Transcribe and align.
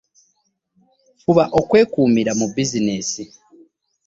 Ffuba 1.17 1.43
okwekuumira 1.59 2.31
mu 2.39 2.45
bizinensi. 2.55 3.23